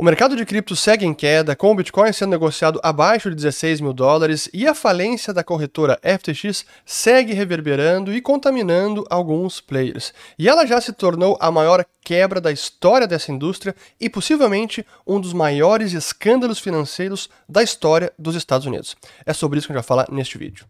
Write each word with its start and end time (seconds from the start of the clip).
O 0.00 0.04
mercado 0.04 0.36
de 0.36 0.46
cripto 0.46 0.76
segue 0.76 1.04
em 1.04 1.12
queda, 1.12 1.56
com 1.56 1.72
o 1.72 1.74
Bitcoin 1.74 2.12
sendo 2.12 2.30
negociado 2.30 2.78
abaixo 2.84 3.30
de 3.30 3.34
16 3.34 3.80
mil 3.80 3.92
dólares 3.92 4.48
e 4.54 4.64
a 4.64 4.72
falência 4.72 5.34
da 5.34 5.42
corretora 5.42 5.98
FTX 6.00 6.64
segue 6.86 7.32
reverberando 7.32 8.14
e 8.14 8.20
contaminando 8.20 9.04
alguns 9.10 9.60
players. 9.60 10.14
E 10.38 10.48
ela 10.48 10.64
já 10.64 10.80
se 10.80 10.92
tornou 10.92 11.36
a 11.40 11.50
maior 11.50 11.84
quebra 12.04 12.40
da 12.40 12.52
história 12.52 13.08
dessa 13.08 13.32
indústria 13.32 13.74
e 14.00 14.08
possivelmente 14.08 14.86
um 15.04 15.20
dos 15.20 15.32
maiores 15.32 15.92
escândalos 15.92 16.60
financeiros 16.60 17.28
da 17.48 17.60
história 17.60 18.12
dos 18.16 18.36
Estados 18.36 18.68
Unidos. 18.68 18.96
É 19.26 19.32
sobre 19.32 19.58
isso 19.58 19.66
que 19.66 19.72
a 19.72 19.74
gente 19.74 19.82
vai 19.82 19.88
falar 19.88 20.06
neste 20.12 20.38
vídeo. 20.38 20.64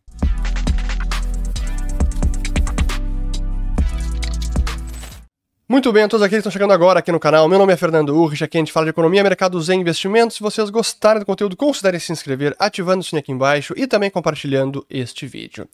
Muito 5.71 5.93
bem, 5.93 6.05
a 6.05 6.09
todos 6.09 6.25
aqueles 6.25 6.43
que 6.43 6.49
estão 6.49 6.51
chegando 6.51 6.73
agora 6.73 7.01
aqui 7.01 7.13
no 7.13 7.21
canal, 7.21 7.47
meu 7.47 7.59
nome 7.59 7.75
é 7.75 7.77
Fernando 7.77 8.17
Urrich, 8.17 8.43
aqui 8.43 8.57
a 8.57 8.61
gente 8.61 8.73
fala 8.73 8.87
de 8.87 8.91
economia, 8.91 9.23
mercados 9.23 9.69
e 9.69 9.75
investimentos. 9.75 10.39
Se 10.39 10.43
vocês 10.43 10.71
gostarem 10.71 11.21
do 11.21 11.27
conteúdo, 11.27 11.55
considerem 11.55 12.01
se 12.01 12.11
inscrever, 12.11 12.57
ativando 12.59 13.01
o 13.01 13.05
sininho 13.05 13.21
aqui 13.21 13.33
embaixo 13.33 13.75
e 13.77 13.87
também 13.87 14.11
compartilhando 14.11 14.87
este 14.89 15.27
vídeo. 15.27 15.69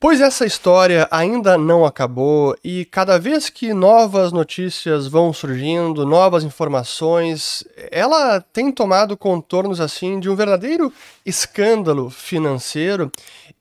Pois 0.00 0.22
essa 0.22 0.46
história 0.46 1.06
ainda 1.10 1.58
não 1.58 1.84
acabou 1.84 2.56
e 2.64 2.86
cada 2.86 3.18
vez 3.18 3.50
que 3.50 3.74
novas 3.74 4.32
notícias 4.32 5.06
vão 5.06 5.30
surgindo, 5.34 6.06
novas 6.06 6.42
informações, 6.42 7.62
ela 7.90 8.40
tem 8.40 8.72
tomado 8.72 9.18
contornos 9.18 9.82
assim 9.82 10.18
de 10.18 10.30
um 10.30 10.34
verdadeiro 10.34 10.90
escândalo 11.26 12.08
financeiro 12.08 13.12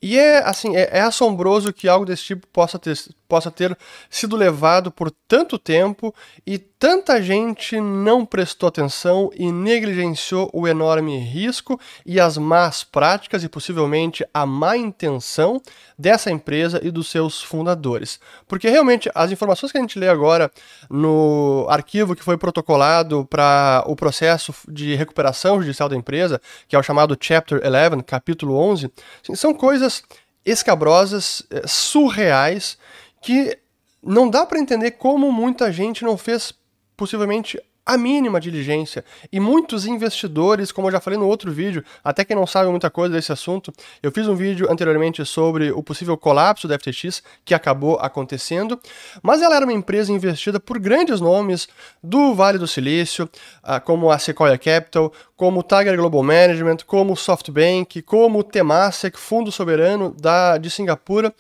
e 0.02 0.18
é 0.18 0.38
assim, 0.38 0.78
é, 0.78 0.90
é, 0.94 1.02
assombroso 1.02 1.74
que 1.74 1.90
algo 1.90 2.06
desse 2.06 2.24
tipo 2.24 2.48
possa 2.48 2.80
ter, 2.80 2.98
possa 3.30 3.50
ter 3.50 3.78
sido 4.10 4.36
levado 4.36 4.92
por 4.92 5.10
tanto 5.28 5.58
tempo 5.58 6.14
e 6.46 6.58
tanta 6.58 7.22
gente 7.22 7.80
não 7.80 8.26
prestou 8.26 8.68
atenção 8.68 9.30
e 9.36 9.52
negligenciou 9.52 10.50
o 10.54 10.68
enorme 10.68 11.18
risco 11.18 11.80
e 12.06 12.20
as 12.20 12.38
más 12.38 12.84
práticas 12.84 13.44
e 13.44 13.50
possivelmente 13.50 14.26
a 14.34 14.46
má 14.46 14.76
intenção 14.76 15.62
dessa 15.98 16.32
empresa 16.32 16.80
e 16.84 16.92
dos 16.92 17.10
seus 17.10 17.42
fundadores. 17.42 18.20
Porque 18.48 18.70
realmente 18.70 19.10
as 19.16 19.32
informações 19.32 19.72
que 19.72 19.78
a 19.78 19.82
gente 19.82 20.00
lê 20.00 20.10
agora 20.10 20.52
no 20.90 21.66
arquivo 21.70 22.16
que 22.16 22.24
foi 22.24 22.38
protocolado 22.38 23.26
para 23.26 23.84
o 23.88 23.96
processo 23.96 24.54
de 24.68 24.96
recuperação 24.96 25.62
judicial 25.62 25.88
da 25.88 25.96
empresa, 25.96 26.42
que 26.68 26.76
é 26.76 26.80
o 26.80 26.84
chamado 26.84 27.18
Chapter 27.20 27.62
11, 27.64 28.04
capítulo 28.04 28.58
11, 28.58 28.92
assim, 29.22 29.36
são 29.36 29.54
coisas 29.54 29.70
coisas 29.70 30.04
escabrosas, 30.46 31.44
eh, 31.52 31.62
surreais, 31.68 32.78
que 33.22 33.58
não 34.02 34.30
dá 34.30 34.46
para 34.46 34.60
entender 34.60 34.92
como 34.92 35.32
muita 35.32 35.72
gente 35.72 36.04
não 36.04 36.18
fez 36.18 36.54
possivelmente 36.96 37.62
a 37.90 37.98
mínima 37.98 38.40
diligência. 38.40 39.04
E 39.32 39.40
muitos 39.40 39.88
investidores, 39.88 40.72
como 40.72 40.88
eu 40.88 40.92
já 40.92 41.00
falei 41.00 41.18
no 41.18 41.26
outro 41.26 41.52
vídeo, 41.52 41.84
até 42.04 42.24
quem 42.24 42.36
não 42.36 42.46
sabe 42.46 42.70
muita 42.70 42.88
coisa 42.92 43.16
desse 43.16 43.32
assunto, 43.32 43.74
eu 44.04 44.12
fiz 44.12 44.28
um 44.28 44.36
vídeo 44.36 44.72
anteriormente 44.72 45.26
sobre 45.26 45.72
o 45.72 45.82
possível 45.82 46.16
colapso 46.16 46.68
da 46.68 46.78
FTX, 46.78 47.24
que 47.44 47.52
acabou 47.52 47.98
acontecendo, 48.00 48.80
mas 49.24 49.42
ela 49.42 49.56
era 49.56 49.66
uma 49.66 49.74
empresa 49.74 50.12
investida 50.12 50.60
por 50.60 50.78
grandes 50.78 51.20
nomes 51.20 51.68
do 52.04 52.36
Vale 52.36 52.60
do 52.60 52.68
Silício, 52.68 53.28
ah, 53.64 53.80
como 53.80 54.12
a 54.12 54.20
Sequoia 54.20 54.58
Capital, 54.60 55.12
como 55.36 55.62
o 55.62 55.64
Tiger 55.64 55.98
Global 55.98 56.22
Management, 56.22 56.78
como 56.86 57.14
o 57.14 57.18
SoftBank, 57.18 58.04
como 58.04 58.38
o 58.38 58.44
Temasek, 58.44 59.18
fundo 59.18 59.52
soberano 59.52 60.16
da, 60.16 60.60
de 60.60 60.70
Singapura. 60.70 61.34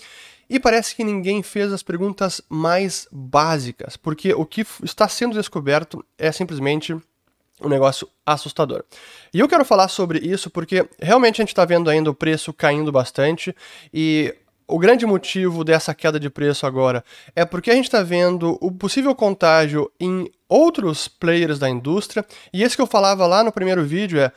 E 0.49 0.59
parece 0.59 0.95
que 0.95 1.03
ninguém 1.03 1.43
fez 1.43 1.71
as 1.71 1.83
perguntas 1.83 2.41
mais 2.49 3.07
básicas, 3.11 3.95
porque 3.95 4.33
o 4.33 4.45
que 4.45 4.65
está 4.83 5.07
sendo 5.07 5.35
descoberto 5.35 6.03
é 6.17 6.31
simplesmente 6.31 6.93
um 7.61 7.69
negócio 7.69 8.09
assustador. 8.25 8.83
E 9.33 9.39
eu 9.39 9.47
quero 9.47 9.63
falar 9.63 9.89
sobre 9.89 10.19
isso 10.19 10.49
porque 10.49 10.87
realmente 10.99 11.41
a 11.41 11.43
gente 11.43 11.49
está 11.49 11.65
vendo 11.65 11.89
ainda 11.89 12.09
o 12.09 12.15
preço 12.15 12.53
caindo 12.53 12.91
bastante 12.91 13.55
e 13.93 14.33
o 14.67 14.79
grande 14.79 15.05
motivo 15.05 15.63
dessa 15.63 15.93
queda 15.93 16.19
de 16.19 16.29
preço 16.29 16.65
agora 16.65 17.03
é 17.35 17.43
porque 17.43 17.69
a 17.69 17.75
gente 17.75 17.85
está 17.85 18.01
vendo 18.01 18.57
o 18.61 18.71
possível 18.71 19.13
contágio 19.13 19.91
em 19.99 20.31
outros 20.47 21.07
players 21.07 21.59
da 21.59 21.69
indústria, 21.69 22.25
e 22.51 22.63
esse 22.63 22.75
que 22.75 22.81
eu 22.81 22.87
falava 22.87 23.27
lá 23.27 23.43
no 23.43 23.51
primeiro 23.51 23.83
vídeo 23.83 24.19
é 24.19 24.31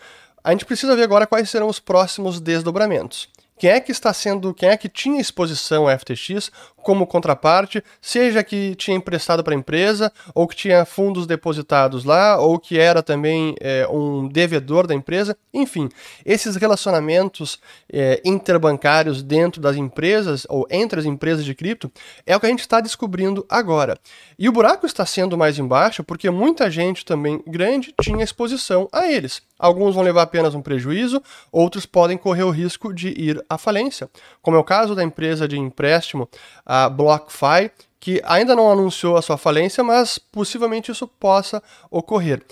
a 0.44 0.50
gente 0.50 0.64
precisa 0.64 0.96
ver 0.96 1.04
agora 1.04 1.26
quais 1.26 1.48
serão 1.48 1.68
os 1.68 1.78
próximos 1.78 2.40
desdobramentos 2.40 3.28
quem 3.62 3.70
é 3.70 3.78
que 3.78 3.92
está 3.92 4.12
sendo, 4.12 4.52
quem 4.52 4.70
é 4.70 4.76
que 4.76 4.88
tinha 4.88 5.20
exposição 5.20 5.86
à 5.86 5.96
FTX 5.96 6.50
como 6.82 7.06
contraparte, 7.06 7.82
seja 8.00 8.42
que 8.42 8.74
tinha 8.74 8.96
emprestado 8.96 9.42
para 9.42 9.54
a 9.54 9.56
empresa, 9.56 10.12
ou 10.34 10.46
que 10.46 10.56
tinha 10.56 10.84
fundos 10.84 11.26
depositados 11.26 12.04
lá, 12.04 12.38
ou 12.38 12.58
que 12.58 12.78
era 12.78 13.02
também 13.02 13.54
é, 13.60 13.86
um 13.88 14.28
devedor 14.28 14.86
da 14.86 14.94
empresa, 14.94 15.36
enfim, 15.52 15.88
esses 16.24 16.56
relacionamentos 16.56 17.60
é, 17.92 18.20
interbancários 18.24 19.22
dentro 19.22 19.60
das 19.60 19.76
empresas, 19.76 20.46
ou 20.48 20.66
entre 20.70 21.00
as 21.00 21.06
empresas 21.06 21.44
de 21.44 21.54
cripto, 21.54 21.90
é 22.26 22.36
o 22.36 22.40
que 22.40 22.46
a 22.46 22.48
gente 22.50 22.60
está 22.60 22.80
descobrindo 22.80 23.46
agora. 23.48 23.98
E 24.38 24.48
o 24.48 24.52
buraco 24.52 24.86
está 24.86 25.06
sendo 25.06 25.38
mais 25.38 25.58
embaixo 25.58 26.02
porque 26.02 26.28
muita 26.30 26.70
gente 26.70 27.04
também 27.04 27.42
grande 27.46 27.94
tinha 28.00 28.24
exposição 28.24 28.88
a 28.92 29.06
eles. 29.06 29.42
Alguns 29.58 29.94
vão 29.94 30.02
levar 30.02 30.22
apenas 30.22 30.56
um 30.56 30.60
prejuízo, 30.60 31.22
outros 31.52 31.86
podem 31.86 32.18
correr 32.18 32.42
o 32.42 32.50
risco 32.50 32.92
de 32.92 33.08
ir 33.10 33.44
à 33.48 33.56
falência, 33.56 34.10
como 34.40 34.56
é 34.56 34.60
o 34.60 34.64
caso 34.64 34.94
da 34.94 35.04
empresa 35.04 35.46
de 35.46 35.56
empréstimo, 35.56 36.28
a 36.74 36.88
BlockFi, 36.88 37.70
que 38.00 38.22
ainda 38.24 38.56
não 38.56 38.72
anunciou 38.72 39.18
a 39.18 39.20
sua 39.20 39.36
falência, 39.36 39.84
mas 39.84 40.16
possivelmente 40.16 40.90
isso 40.90 41.06
possa 41.06 41.62
ocorrer. 41.90 42.42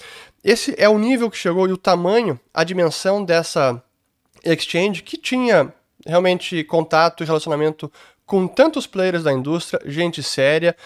Esse 0.44 0.74
é 0.76 0.86
o 0.90 0.98
nível 0.98 1.30
que 1.30 1.38
chegou 1.38 1.66
e 1.66 1.72
o 1.72 1.78
tamanho, 1.78 2.38
a 2.52 2.62
dimensão 2.62 3.24
dessa 3.24 3.82
exchange 4.44 5.02
que 5.02 5.16
tinha 5.16 5.72
realmente 6.06 6.62
contato 6.64 7.22
e 7.22 7.26
relacionamento 7.26 7.90
com 8.26 8.46
tantos 8.46 8.86
players 8.86 9.22
da 9.22 9.32
indústria, 9.32 9.80
gente 9.86 10.22
séria, 10.22 10.76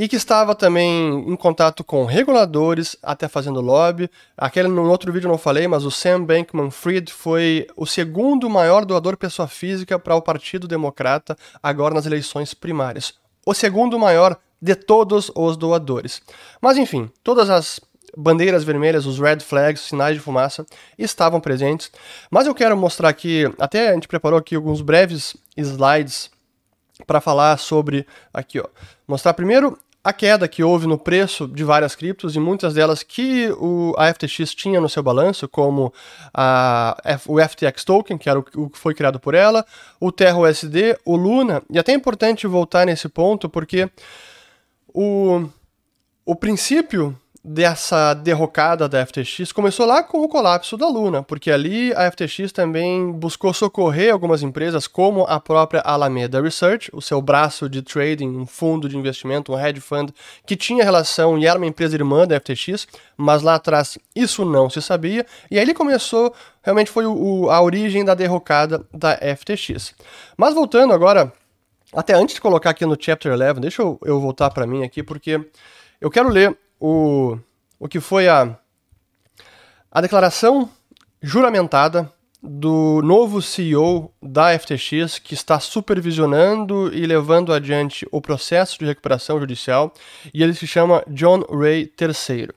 e 0.00 0.08
que 0.08 0.16
estava 0.16 0.54
também 0.54 1.12
em 1.28 1.36
contato 1.36 1.84
com 1.84 2.06
reguladores, 2.06 2.96
até 3.02 3.28
fazendo 3.28 3.60
lobby. 3.60 4.10
Aquele 4.34 4.66
no 4.66 4.88
outro 4.88 5.12
vídeo 5.12 5.28
não 5.28 5.36
falei, 5.36 5.68
mas 5.68 5.84
o 5.84 5.90
Sam 5.90 6.24
Bankman-Fried 6.24 7.12
foi 7.12 7.66
o 7.76 7.84
segundo 7.84 8.48
maior 8.48 8.86
doador 8.86 9.18
pessoa 9.18 9.46
física 9.46 9.98
para 9.98 10.14
o 10.14 10.22
Partido 10.22 10.66
Democrata 10.66 11.36
agora 11.62 11.92
nas 11.92 12.06
eleições 12.06 12.54
primárias. 12.54 13.12
O 13.44 13.52
segundo 13.52 13.98
maior 13.98 14.38
de 14.58 14.74
todos 14.74 15.30
os 15.34 15.54
doadores. 15.58 16.22
Mas 16.62 16.78
enfim, 16.78 17.10
todas 17.22 17.50
as 17.50 17.78
bandeiras 18.16 18.64
vermelhas, 18.64 19.04
os 19.04 19.18
red 19.18 19.40
flags, 19.40 19.82
sinais 19.82 20.14
de 20.14 20.20
fumaça, 20.20 20.64
estavam 20.98 21.42
presentes. 21.42 21.92
Mas 22.30 22.46
eu 22.46 22.54
quero 22.54 22.74
mostrar 22.74 23.10
aqui, 23.10 23.44
até 23.58 23.90
a 23.90 23.92
gente 23.92 24.08
preparou 24.08 24.38
aqui 24.38 24.54
alguns 24.54 24.80
breves 24.80 25.36
slides 25.58 26.30
para 27.06 27.20
falar 27.20 27.58
sobre 27.58 28.06
aqui, 28.32 28.58
ó. 28.58 28.66
Mostrar 29.06 29.34
primeiro 29.34 29.78
a 30.02 30.12
queda 30.12 30.48
que 30.48 30.62
houve 30.62 30.86
no 30.86 30.98
preço 30.98 31.46
de 31.46 31.62
várias 31.62 31.94
criptos 31.94 32.34
e 32.34 32.40
muitas 32.40 32.72
delas 32.72 33.02
que 33.02 33.50
o, 33.58 33.94
a 33.98 34.12
FTX 34.12 34.54
tinha 34.54 34.80
no 34.80 34.88
seu 34.88 35.02
balanço, 35.02 35.46
como 35.46 35.92
a, 36.32 36.96
o 37.26 37.38
FTX 37.38 37.84
Token, 37.84 38.16
que 38.16 38.28
era 38.28 38.38
o, 38.38 38.44
o 38.56 38.70
que 38.70 38.78
foi 38.78 38.94
criado 38.94 39.20
por 39.20 39.34
ela, 39.34 39.64
o 40.00 40.10
Terra 40.10 40.38
USD, 40.38 40.98
o 41.04 41.16
Luna, 41.16 41.62
e 41.68 41.78
até 41.78 41.92
é 41.92 41.94
importante 41.94 42.46
voltar 42.46 42.86
nesse 42.86 43.08
ponto 43.08 43.48
porque 43.48 43.90
o, 44.88 45.46
o 46.24 46.34
princípio 46.34 47.16
dessa 47.42 48.12
derrocada 48.12 48.86
da 48.86 49.04
FTX 49.04 49.50
começou 49.50 49.86
lá 49.86 50.02
com 50.02 50.22
o 50.22 50.28
colapso 50.28 50.76
da 50.76 50.86
Luna, 50.86 51.22
porque 51.22 51.50
ali 51.50 51.90
a 51.94 52.10
FTX 52.10 52.52
também 52.52 53.10
buscou 53.12 53.54
socorrer 53.54 54.12
algumas 54.12 54.42
empresas, 54.42 54.86
como 54.86 55.24
a 55.24 55.40
própria 55.40 55.80
Alameda 55.80 56.40
Research, 56.42 56.90
o 56.92 57.00
seu 57.00 57.22
braço 57.22 57.68
de 57.68 57.80
trading, 57.80 58.28
um 58.28 58.46
fundo 58.46 58.88
de 58.90 58.96
investimento, 58.96 59.52
um 59.52 59.58
hedge 59.58 59.80
fund, 59.80 60.10
que 60.46 60.54
tinha 60.54 60.84
relação 60.84 61.38
e 61.38 61.46
era 61.46 61.58
uma 61.58 61.66
empresa 61.66 61.96
irmã 61.96 62.26
da 62.26 62.38
FTX, 62.38 62.86
mas 63.16 63.40
lá 63.42 63.54
atrás 63.54 63.96
isso 64.14 64.44
não 64.44 64.68
se 64.68 64.82
sabia, 64.82 65.24
e 65.50 65.56
aí 65.56 65.62
ele 65.62 65.72
começou, 65.72 66.34
realmente 66.62 66.90
foi 66.90 67.06
o, 67.06 67.48
a 67.50 67.62
origem 67.62 68.04
da 68.04 68.14
derrocada 68.14 68.86
da 68.92 69.16
FTX. 69.16 69.94
Mas 70.36 70.52
voltando 70.52 70.92
agora, 70.92 71.32
até 71.94 72.12
antes 72.12 72.34
de 72.34 72.40
colocar 72.40 72.70
aqui 72.70 72.84
no 72.84 72.98
Chapter 73.00 73.32
11, 73.32 73.60
deixa 73.60 73.80
eu, 73.80 73.98
eu 74.04 74.20
voltar 74.20 74.50
para 74.50 74.66
mim 74.66 74.84
aqui, 74.84 75.02
porque 75.02 75.40
eu 75.98 76.10
quero 76.10 76.28
ler 76.28 76.54
o, 76.80 77.38
o 77.78 77.86
que 77.86 78.00
foi 78.00 78.26
a, 78.28 78.56
a 79.90 80.00
declaração 80.00 80.68
juramentada 81.22 82.10
do 82.42 83.02
novo 83.02 83.42
CEO 83.42 84.10
da 84.22 84.58
FTX, 84.58 85.18
que 85.18 85.34
está 85.34 85.60
supervisionando 85.60 86.90
e 86.94 87.04
levando 87.04 87.52
adiante 87.52 88.06
o 88.10 88.20
processo 88.20 88.78
de 88.78 88.86
recuperação 88.86 89.38
judicial, 89.38 89.92
e 90.32 90.42
ele 90.42 90.54
se 90.54 90.66
chama 90.66 91.04
John 91.08 91.44
Ray 91.50 91.92
III. 92.00 92.48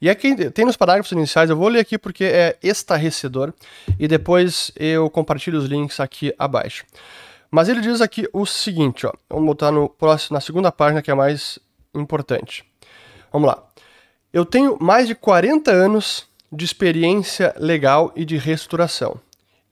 E 0.00 0.08
aqui 0.08 0.50
tem 0.50 0.64
nos 0.64 0.76
parágrafos 0.76 1.12
iniciais, 1.12 1.50
eu 1.50 1.56
vou 1.56 1.68
ler 1.68 1.80
aqui 1.80 1.98
porque 1.98 2.24
é 2.24 2.56
estarrecedor, 2.62 3.52
e 3.98 4.08
depois 4.08 4.70
eu 4.74 5.10
compartilho 5.10 5.58
os 5.58 5.66
links 5.66 6.00
aqui 6.00 6.34
abaixo. 6.38 6.86
Mas 7.50 7.68
ele 7.68 7.80
diz 7.80 8.00
aqui 8.00 8.26
o 8.32 8.46
seguinte, 8.46 9.06
ó, 9.06 9.12
vamos 9.28 9.46
botar 9.46 9.70
no 9.70 9.88
próximo, 9.88 10.34
na 10.34 10.40
segunda 10.40 10.72
página 10.72 11.02
que 11.02 11.10
é 11.10 11.14
mais 11.14 11.58
importante. 11.94 12.64
Vamos 13.30 13.48
lá. 13.48 13.65
Eu 14.36 14.44
tenho 14.44 14.76
mais 14.78 15.08
de 15.08 15.14
40 15.14 15.70
anos 15.70 16.26
de 16.52 16.62
experiência 16.62 17.54
legal 17.56 18.12
e 18.14 18.22
de 18.22 18.36
reestruturação. 18.36 19.18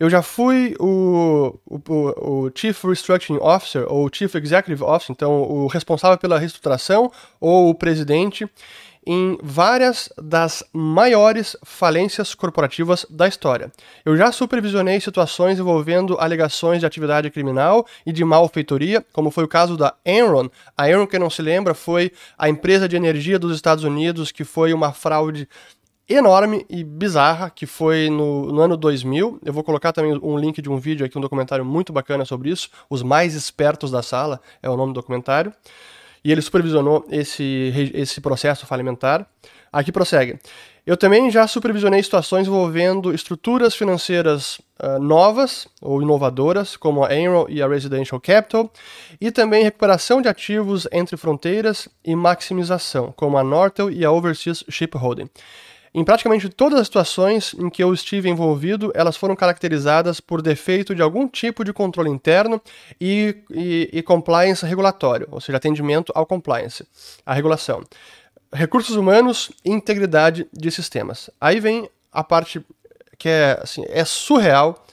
Eu 0.01 0.09
já 0.09 0.23
fui 0.23 0.75
o, 0.81 1.55
o, 1.67 1.81
o, 2.47 2.51
Chief 2.55 2.83
Restructuring 2.83 3.39
Officer 3.43 3.85
ou 3.87 4.09
Chief 4.11 4.35
Executive 4.35 4.83
Officer, 4.83 5.13
então 5.13 5.43
o 5.43 5.67
responsável 5.67 6.17
pela 6.17 6.39
reestruturação 6.39 7.13
ou 7.39 7.69
o 7.69 7.75
presidente 7.75 8.49
em 9.07 9.39
várias 9.43 10.09
das 10.17 10.65
maiores 10.73 11.57
falências 11.63 12.35
corporativas 12.35 13.07
da 13.11 13.29
história. 13.29 13.71
Eu 14.05 14.17
já 14.17 14.33
supervisionei 14.33 15.01
situações 15.01 15.59
envolvendo 15.59 16.17
alegações 16.19 16.81
de 16.81 16.87
atividade 16.87 17.31
criminal 17.31 17.87
e 18.07 18.13
de 18.13 18.25
malfeitoria, 18.25 19.05
como 19.13 19.31
foi 19.31 19.45
o 19.45 19.49
caso 19.49 19.77
da 19.77 19.95
Enron. 20.05 20.49
A 20.77 20.89
Enron, 20.91 21.07
quem 21.07 21.21
não 21.21 21.31
se 21.31 21.43
lembra, 21.43 21.75
foi 21.75 22.13
a 22.39 22.49
empresa 22.49 22.89
de 22.89 22.97
energia 22.97 23.39
dos 23.39 23.55
Estados 23.55 23.85
Unidos 23.85 24.33
que 24.33 24.45
foi 24.45 24.73
uma 24.73 24.93
fraude 24.93 25.49
enorme 26.09 26.67
e 26.69 26.85
bizarra 26.85 27.49
que 27.49 27.67
foi 27.67 28.11
no, 28.11 28.53
no, 28.53 28.61
ano 28.61 28.77
2000. 28.77 29.41
Eu 29.45 29.53
vou 29.53 29.65
colocar 29.65 29.93
também 29.93 30.19
um 30.23 30.39
link 30.39 30.61
de 30.61 30.69
um 30.69 30.77
vídeo 30.77 31.05
aqui, 31.05 31.17
um 31.17 31.21
documentário 31.21 31.65
muito 31.65 31.93
bacana 31.93 32.25
sobre 32.25 32.51
isso. 32.51 32.69
Os 32.89 33.03
mais 33.03 33.35
espertos 33.35 33.91
da 33.91 34.03
sala 34.03 34.41
é 34.63 34.69
o 34.69 34.77
nome 34.77 34.93
do 34.93 35.01
documentário. 35.01 35.53
E 36.25 36.33
ele 36.33 36.41
supervisionou 36.41 37.05
esse, 37.11 37.93
esse 37.95 38.21
processo 38.21 38.67
falimentar. 38.67 39.27
Aqui 39.73 39.93
prossegue. 39.93 40.39
Eu 40.87 40.99
também 40.99 41.31
já 41.31 41.47
supervisionei 41.47 42.03
situações 42.03 42.47
envolvendo 42.47 43.15
estruturas 43.15 43.75
financeiras 43.75 44.59
uh, 44.83 44.99
novas 45.01 45.67
ou 45.81 46.03
inovadoras, 46.03 46.77
como 46.77 47.03
a 47.03 47.15
Enron 47.15 47.47
e 47.49 47.63
a 47.63 47.67
Residential 47.67 48.21
Capital, 48.21 48.71
e 49.19 49.31
também 49.31 49.65
recuperação 49.65 50.21
de 50.21 50.29
ativos 50.29 50.87
entre 50.93 51.17
fronteiras 51.17 51.89
e 52.05 52.15
maximização, 52.15 53.13
como 53.17 53.39
a 53.39 53.43
Nortel 53.43 53.91
e 53.91 54.05
a 54.05 54.13
Overseas 54.13 54.63
Shipholding. 54.69 55.31
Em 55.95 56.05
praticamente 56.05 56.49
todas 56.49 56.81
as 56.81 56.89
situações 56.89 57.55
em 57.55 57.71
que 57.71 57.83
eu 57.83 57.95
estive 57.95 58.29
envolvido, 58.29 58.91
elas 58.97 59.17
foram 59.17 59.37
caracterizadas 59.37 60.19
por 60.19 60.43
defeito 60.43 60.93
de 60.93 61.01
algum 61.01 61.29
tipo 61.29 61.63
de 61.65 61.73
controle 61.73 62.11
interno 62.11 62.61
e, 63.01 63.37
e, 63.49 63.91
e 63.93 64.03
compliance 64.03 64.67
regulatório, 64.67 65.29
ou 65.31 65.41
seja, 65.41 65.57
atendimento 65.57 66.11
ao 66.13 66.27
compliance, 66.27 66.85
à 67.25 67.33
regulação. 67.33 67.85
Recursos 68.53 68.97
humanos 68.97 69.53
e 69.65 69.71
integridade 69.71 70.49
de 70.53 70.71
sistemas. 70.73 71.31
Aí 71.41 71.61
vem 71.61 71.89
a 72.11 72.25
parte 72.25 72.61
que 73.17 73.29
é, 73.29 73.61
assim, 73.63 73.85
é 73.89 74.05
surreal 74.05 74.85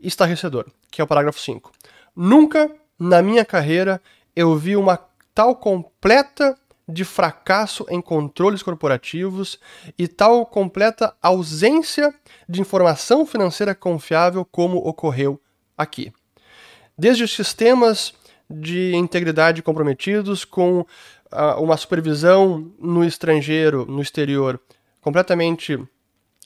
e 0.00 0.08
estarrecedor, 0.08 0.66
que 0.90 1.00
é 1.00 1.04
o 1.04 1.06
parágrafo 1.06 1.38
5. 1.38 1.70
Nunca 2.16 2.68
na 2.98 3.22
minha 3.22 3.44
carreira 3.44 4.02
eu 4.34 4.56
vi 4.56 4.76
uma 4.76 4.98
tal 5.32 5.54
completa 5.54 6.58
de 6.92 7.04
fracasso 7.04 7.86
em 7.88 8.00
controles 8.00 8.62
corporativos 8.62 9.58
e 9.98 10.08
tal 10.08 10.44
completa 10.44 11.14
ausência 11.22 12.14
de 12.48 12.60
informação 12.60 13.24
financeira 13.24 13.74
confiável 13.74 14.44
como 14.44 14.78
ocorreu 14.78 15.40
aqui. 15.76 16.12
Desde 16.98 17.24
os 17.24 17.34
sistemas 17.34 18.12
de 18.50 18.94
integridade 18.94 19.62
comprometidos 19.62 20.44
com 20.44 20.80
uh, 20.80 21.62
uma 21.62 21.76
supervisão 21.76 22.70
no 22.78 23.04
estrangeiro, 23.04 23.86
no 23.86 24.02
exterior, 24.02 24.60
completamente 25.00 25.78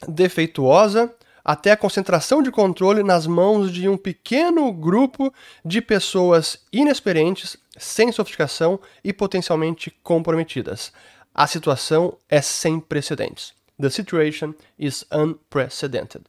defeituosa, 0.06 1.12
até 1.44 1.72
a 1.72 1.76
concentração 1.76 2.42
de 2.42 2.50
controle 2.50 3.02
nas 3.02 3.26
mãos 3.26 3.70
de 3.70 3.88
um 3.88 3.96
pequeno 3.96 4.72
grupo 4.72 5.32
de 5.64 5.82
pessoas 5.82 6.64
inexperientes, 6.72 7.56
sem 7.76 8.12
sofisticação 8.12 8.78
e 9.02 9.12
potencialmente 9.12 9.90
comprometidas. 10.02 10.92
A 11.34 11.46
situação 11.46 12.16
é 12.28 12.40
sem 12.40 12.78
precedentes. 12.78 13.52
The 13.80 13.90
situation 13.90 14.54
is 14.78 15.04
unprecedented. 15.12 16.24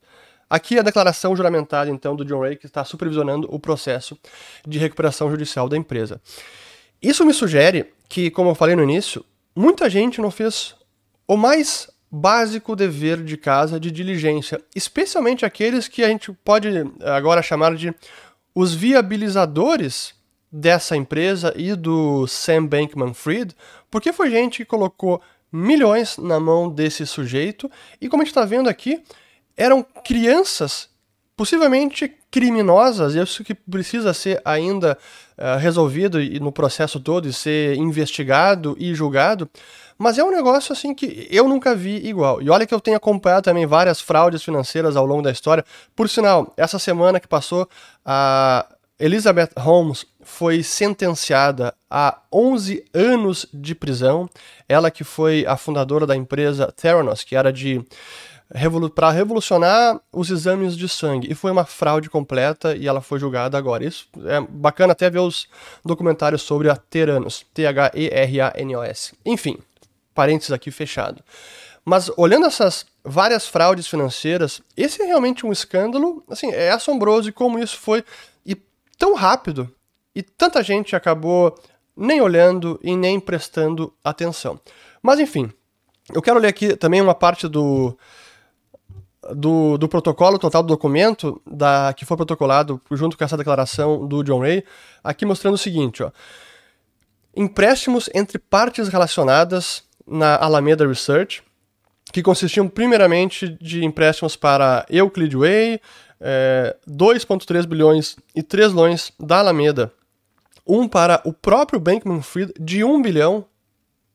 Aqui 0.50 0.80
a 0.80 0.84
declaração 0.84 1.36
juramentada, 1.36 1.90
então, 1.90 2.16
do 2.16 2.24
John 2.24 2.42
Ray, 2.42 2.56
que 2.56 2.66
está 2.66 2.84
supervisionando 2.84 3.48
o 3.54 3.60
processo 3.60 4.18
de 4.68 4.80
recuperação 4.80 5.30
judicial 5.30 5.68
da 5.68 5.78
empresa. 5.78 6.22
Isso 7.02 7.26
me 7.26 7.34
sugere 7.34 7.94
que, 8.08 8.30
como 8.32 8.50
eu 8.52 8.56
falei 8.56 8.76
no 8.76 8.84
início, 8.84 9.26
muita 9.56 9.90
gente 9.90 10.22
não 10.22 10.32
fez 10.32 10.76
o 11.28 11.36
mais 11.36 11.90
básico 12.12 12.76
dever 12.76 13.24
de 13.24 13.36
casa 13.38 13.80
de 13.80 13.92
diligência, 13.92 14.62
especialmente 14.76 15.46
aqueles 15.46 15.88
que 15.88 16.04
a 16.04 16.08
gente 16.08 16.32
pode 16.32 16.70
agora 17.04 17.42
chamar 17.42 17.76
de 17.76 17.94
os 18.54 18.74
viabilizadores 18.74 20.14
dessa 20.52 20.96
empresa 20.96 21.54
e 21.56 21.76
do 21.76 22.28
Sam 22.28 22.66
Bankman-Fried, 22.66 23.56
porque 23.90 24.14
foi 24.14 24.30
gente 24.30 24.58
que 24.58 24.66
colocou 24.66 25.22
milhões 25.52 26.18
na 26.18 26.40
mão 26.40 26.70
desse 26.70 27.06
sujeito 27.06 27.70
e 28.00 28.10
como 28.10 28.22
a 28.22 28.26
gente 28.26 28.32
está 28.32 28.46
vendo 28.46 28.70
aqui, 28.70 29.02
eram 29.56 29.84
crianças 30.04 30.90
possivelmente 31.36 32.14
criminosas, 32.32 33.16
isso 33.16 33.44
que 33.44 33.54
precisa 33.54 34.14
ser 34.14 34.42
ainda 34.44 34.98
uh, 35.38 35.58
resolvido 35.58 36.22
e 36.22 36.40
no 36.40 36.52
processo 36.52 37.00
todo 37.00 37.28
e 37.28 37.34
ser 37.34 37.76
investigado 37.76 38.76
e 38.80 38.94
julgado, 38.94 39.50
mas 39.98 40.18
é 40.18 40.24
um 40.24 40.32
negócio 40.32 40.74
assim 40.74 40.94
que 40.94 41.28
eu 41.30 41.48
nunca 41.48 41.74
vi 41.74 42.06
igual. 42.06 42.42
E 42.42 42.50
olha 42.50 42.66
que 42.66 42.74
eu 42.74 42.82
tenho 42.82 42.98
acompanhado 42.98 43.44
também 43.44 43.66
várias 43.66 44.02
fraudes 44.02 44.44
financeiras 44.44 44.96
ao 44.98 45.06
longo 45.06 45.22
da 45.22 45.32
história. 45.32 45.64
Por 45.96 46.10
sinal, 46.10 46.54
essa 46.58 46.78
semana 46.78 47.20
que 47.20 47.28
passou, 47.28 47.68
a 48.06 48.66
Elizabeth 49.00 49.50
Holmes 49.58 50.06
foi 50.22 50.64
sentenciada 50.64 51.74
a 51.90 52.22
11 52.32 52.86
anos 52.94 53.46
de 53.54 53.76
prisão. 53.76 54.30
Ela 54.68 54.90
que 54.90 55.04
foi 55.04 55.46
a 55.46 55.58
fundadora 55.58 56.08
da 56.08 56.16
empresa 56.16 56.72
Theranos, 56.72 57.24
que 57.24 57.36
era 57.36 57.52
de 57.52 57.86
revolu 58.54 58.90
para 58.90 59.10
revolucionar 59.10 60.00
os 60.14 60.30
exames 60.30 60.78
de 60.78 60.88
sangue. 60.88 61.32
E 61.32 61.36
foi 61.36 61.52
uma 61.52 61.66
fraude 61.66 62.10
completa 62.10 62.76
e 62.76 62.88
ela 62.88 63.02
foi 63.02 63.20
julgada 63.20 63.58
agora. 63.58 63.84
Isso 63.84 64.08
é 64.26 64.40
bacana 64.40 64.94
até 64.94 65.10
ver 65.10 65.20
os 65.20 65.48
documentários 65.84 66.42
sobre 66.42 66.70
a 66.70 66.76
Theranos, 66.76 67.46
T-H-E-R-A-N-O-S. 67.54 69.14
Enfim, 69.26 69.58
parênteses 70.14 70.52
aqui 70.52 70.72
fechado. 70.72 71.24
Mas 71.84 72.10
olhando 72.18 72.48
essas 72.48 72.86
várias 73.04 73.48
fraudes 73.48 73.88
financeiras, 73.88 74.62
esse 74.76 75.02
é 75.02 75.06
realmente 75.06 75.46
um 75.46 75.52
escândalo, 75.52 76.24
assim, 76.28 76.52
é 76.52 76.72
assombroso 76.72 77.30
e 77.30 77.32
como 77.32 77.60
isso 77.60 77.78
foi 77.78 78.04
tão 78.98 79.14
rápido 79.14 79.70
e 80.14 80.24
tanta 80.24 80.64
gente 80.64 80.96
acabou 80.96 81.56
nem 81.96 82.22
olhando 82.22 82.80
e 82.84 82.96
nem 82.96 83.20
prestando 83.20 83.94
atenção. 84.04 84.60
Mas 85.02 85.20
enfim, 85.20 85.52
eu 86.14 86.22
quero 86.22 86.40
ler 86.40 86.50
aqui 86.50 86.76
também 86.76 87.02
uma 87.02 87.16
parte 87.16 87.48
do 87.48 87.98
do, 89.34 89.78
do 89.78 89.88
protocolo 89.88 90.38
total 90.38 90.62
do 90.62 90.68
documento 90.68 91.42
da, 91.46 91.94
que 91.94 92.06
foi 92.06 92.16
protocolado 92.16 92.80
junto 92.92 93.18
com 93.18 93.24
essa 93.24 93.38
declaração 93.38 94.08
do 94.08 94.24
John 94.24 94.40
Ray, 94.42 94.64
aqui 95.04 95.26
mostrando 95.26 95.56
o 95.56 95.58
seguinte, 95.58 96.04
ó. 96.04 96.12
Empréstimos 97.36 98.10
entre 98.14 98.38
partes 98.38 98.88
relacionadas 98.88 99.84
na 100.08 100.36
Alameda 100.36 100.88
Research, 100.88 101.44
que 102.14 102.22
consistiam 102.22 102.68
primeiramente 102.68 103.58
de 103.60 103.84
empréstimos 103.84 104.36
para 104.36 104.86
Euclid 104.90 105.36
Way, 105.36 105.82
é, 106.20 106.76
2,3 106.90 107.66
bilhões 107.66 108.16
e 108.36 108.42
3 108.42 108.74
loans 108.74 109.12
da 109.20 109.40
Alameda, 109.40 109.92
um 110.66 110.88
para 110.88 111.22
o 111.24 111.34
próprio 111.34 111.80
Bankman 111.80 112.22
Fried 112.22 112.54
de 112.60 112.84
1 112.84 113.02
bilhão 113.02 113.46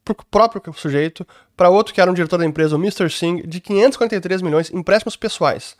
para 0.04 0.12
o 0.12 0.26
próprio 0.30 0.72
sujeito, 0.74 1.26
para 1.56 1.68
outro 1.68 1.94
que 1.94 2.00
era 2.00 2.10
um 2.10 2.14
diretor 2.14 2.38
da 2.38 2.46
empresa, 2.46 2.76
o 2.76 2.78
Mr. 2.78 3.08
Singh, 3.10 3.46
de 3.46 3.60
543 3.60 4.42
milhões 4.42 4.70
empréstimos 4.72 5.16
pessoais. 5.16 5.76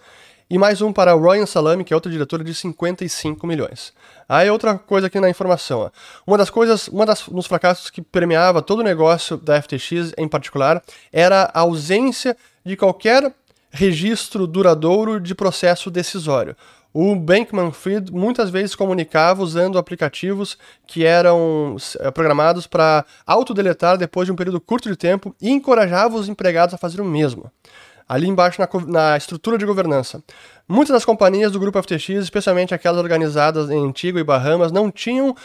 E 0.48 0.58
mais 0.58 0.82
um 0.82 0.92
para 0.92 1.14
o 1.14 1.22
Ryan 1.22 1.46
Salami, 1.46 1.84
que 1.84 1.92
é 1.92 1.96
outro 1.96 2.10
diretor, 2.10 2.42
de 2.42 2.52
55 2.52 3.46
milhões. 3.46 3.92
Aí 4.28 4.50
outra 4.50 4.76
coisa 4.76 5.06
aqui 5.06 5.20
na 5.20 5.30
informação. 5.30 5.82
Ó. 5.82 5.90
Uma 6.26 6.36
das 6.36 6.50
coisas, 6.50 6.90
das 7.06 7.22
dos 7.28 7.46
fracassos 7.46 7.88
que 7.88 8.02
permeava 8.02 8.60
todo 8.60 8.80
o 8.80 8.82
negócio 8.82 9.36
da 9.36 9.62
FTX 9.62 10.12
em 10.18 10.26
particular 10.26 10.82
era 11.12 11.48
a 11.54 11.60
ausência 11.60 12.36
de 12.64 12.76
qualquer 12.76 13.32
registro 13.70 14.46
duradouro 14.46 15.20
de 15.20 15.34
processo 15.34 15.90
decisório. 15.90 16.56
O 16.92 17.14
Bankman-Fried 17.14 18.12
muitas 18.12 18.50
vezes 18.50 18.74
comunicava 18.74 19.42
usando 19.42 19.78
aplicativos 19.78 20.58
que 20.86 21.04
eram 21.04 21.76
eh, 22.00 22.10
programados 22.10 22.66
para 22.66 23.04
autodeletar 23.24 23.96
depois 23.96 24.26
de 24.26 24.32
um 24.32 24.36
período 24.36 24.60
curto 24.60 24.88
de 24.88 24.96
tempo 24.96 25.34
e 25.40 25.50
encorajava 25.50 26.16
os 26.16 26.28
empregados 26.28 26.74
a 26.74 26.78
fazer 26.78 27.00
o 27.00 27.04
mesmo. 27.04 27.50
Ali 28.08 28.26
embaixo 28.26 28.60
na, 28.60 28.68
na 28.88 29.16
estrutura 29.16 29.56
de 29.56 29.64
governança. 29.64 30.20
Muitas 30.68 30.94
das 30.94 31.04
companhias 31.04 31.52
do 31.52 31.60
grupo 31.60 31.80
FTX, 31.80 32.08
especialmente 32.24 32.74
aquelas 32.74 32.98
organizadas 32.98 33.70
em 33.70 33.86
Antigua 33.86 34.20
e 34.20 34.24
Bahamas, 34.24 34.72
não 34.72 34.90
tinham 34.90 35.36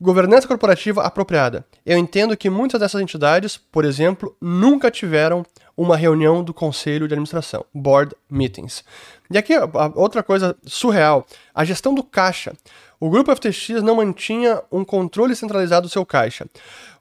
governança 0.00 0.46
corporativa 0.46 1.02
apropriada. 1.02 1.64
Eu 1.84 1.98
entendo 1.98 2.36
que 2.36 2.50
muitas 2.50 2.78
dessas 2.78 3.00
entidades, 3.00 3.56
por 3.56 3.84
exemplo, 3.84 4.36
nunca 4.40 4.92
tiveram 4.92 5.44
uma 5.76 5.96
reunião 5.96 6.42
do 6.42 6.54
conselho 6.54 7.08
de 7.08 7.14
administração, 7.14 7.64
board 7.74 8.14
meetings. 8.30 8.84
E 9.30 9.38
aqui, 9.38 9.54
outra 9.94 10.22
coisa 10.22 10.56
surreal, 10.64 11.26
a 11.54 11.64
gestão 11.64 11.94
do 11.94 12.02
caixa. 12.02 12.52
o 13.00 13.10
grupo 13.10 13.34
FTX 13.34 13.82
não 13.82 13.96
mantinha 13.96 14.62
um 14.70 14.84
controle 14.84 15.34
centralizado 15.34 15.86
do 15.86 15.92
seu 15.92 16.06
caixa. 16.06 16.46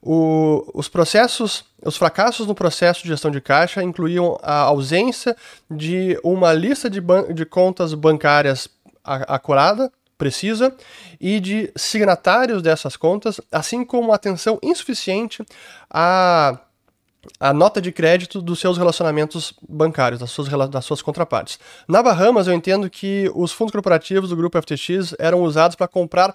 O, 0.01 0.69
os 0.73 0.89
processos, 0.89 1.65
os 1.85 1.95
fracassos 1.95 2.47
no 2.47 2.55
processo 2.55 3.03
de 3.03 3.09
gestão 3.09 3.31
de 3.31 3.39
caixa 3.39 3.83
incluíam 3.83 4.37
a 4.41 4.61
ausência 4.61 5.35
de 5.69 6.19
uma 6.23 6.51
lista 6.53 6.89
de, 6.89 7.01
de 7.33 7.45
contas 7.45 7.93
bancárias 7.93 8.67
acurada, 9.03 9.91
precisa, 10.17 10.73
e 11.19 11.39
de 11.39 11.71
signatários 11.75 12.61
dessas 12.61 12.95
contas, 12.95 13.41
assim 13.51 13.83
como 13.83 14.13
atenção 14.13 14.57
insuficiente 14.63 15.43
a 15.89 16.59
a 17.39 17.53
nota 17.53 17.81
de 17.81 17.91
crédito 17.91 18.41
dos 18.41 18.59
seus 18.59 18.77
relacionamentos 18.77 19.53
bancários, 19.67 20.19
das 20.19 20.31
suas, 20.31 20.49
das 20.69 20.85
suas 20.85 21.01
contrapartes. 21.01 21.59
Na 21.87 22.03
Bahamas, 22.03 22.47
eu 22.47 22.53
entendo 22.53 22.89
que 22.89 23.31
os 23.35 23.51
fundos 23.51 23.71
corporativos 23.71 24.29
do 24.29 24.35
grupo 24.35 24.61
FTX 24.61 25.15
eram 25.19 25.41
usados 25.43 25.75
para 25.75 25.87
comprar 25.87 26.33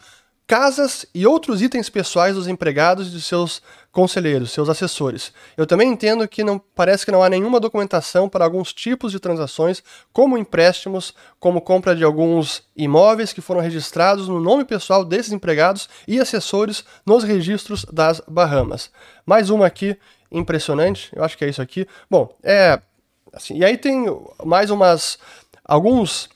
casas 0.49 1.05
e 1.15 1.27
outros 1.27 1.61
itens 1.61 1.91
pessoais 1.91 2.35
dos 2.35 2.49
empregados 2.49 3.09
e 3.09 3.11
de 3.11 3.21
seus 3.21 3.61
conselheiros, 3.93 4.51
seus 4.51 4.71
assessores. 4.71 5.31
Eu 5.59 5.67
também 5.67 5.93
entendo 5.93 6.27
que 6.27 6.43
não 6.43 6.59
parece 6.59 7.05
que 7.05 7.13
não 7.13 7.23
há 7.23 7.29
nenhuma 7.29 7.61
documentação 7.61 8.31
para 8.31 8.47
alguns 8.47 8.73
tipos 8.73 9.13
de 9.13 9.21
transações, 9.21 9.83
como 10.11 10.39
empréstimos, 10.39 11.13
como 11.39 11.61
compra 11.61 11.95
de 11.95 12.03
alguns 12.03 12.63
imóveis 12.75 13.31
que 13.31 13.43
foram 13.43 13.61
registrados 13.61 14.27
no 14.27 14.41
nome 14.41 14.65
pessoal 14.65 15.05
desses 15.05 15.33
empregados 15.33 15.87
e 16.09 16.19
assessores 16.19 16.83
nos 17.05 17.25
registros 17.25 17.85
das 17.85 18.23
Bahamas. 18.27 18.91
Mais 19.27 19.51
uma 19.51 19.67
aqui 19.67 19.99
impressionante, 20.31 21.11
eu 21.15 21.25
acho 21.25 21.37
que 21.37 21.45
é 21.45 21.49
isso 21.49 21.63
aqui. 21.63 21.87
Bom, 22.11 22.35
é 22.43 22.81
assim, 23.33 23.59
e 23.59 23.65
aí 23.65 23.77
tem 23.77 24.07
mais 24.45 24.71
umas 24.71 25.19
alguns 25.65 26.29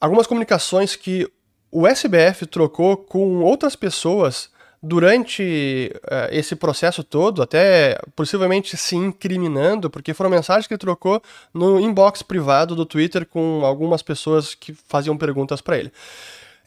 algumas 0.00 0.26
comunicações 0.26 0.94
que 0.96 1.30
o 1.70 1.86
SBF 1.86 2.46
trocou 2.46 2.96
com 2.96 3.40
outras 3.40 3.74
pessoas 3.74 4.52
durante 4.84 5.90
uh, 6.04 6.28
esse 6.30 6.54
processo 6.54 7.02
todo, 7.02 7.42
até 7.42 7.98
possivelmente 8.14 8.76
se 8.76 8.94
incriminando, 8.94 9.88
porque 9.88 10.12
foram 10.12 10.28
mensagens 10.30 10.66
que 10.66 10.74
ele 10.74 10.78
trocou 10.78 11.22
no 11.54 11.80
inbox 11.80 12.22
privado 12.22 12.76
do 12.76 12.84
Twitter 12.84 13.24
com 13.24 13.64
algumas 13.64 14.02
pessoas 14.02 14.54
que 14.54 14.74
faziam 14.74 15.16
perguntas 15.16 15.62
para 15.62 15.78
ele. 15.78 15.90